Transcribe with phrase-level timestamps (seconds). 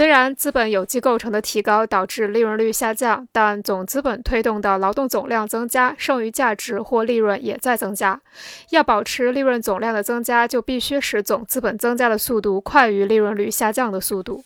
[0.00, 8.18] 虽然资本有机构成的提高导致利润率下降但总资本推动的劳动总量增加剩余价值或利润也在增加。
[8.70, 14.42] 要保持利润总量的增加就必须使总资本增加的速度快于利润率下降的速度。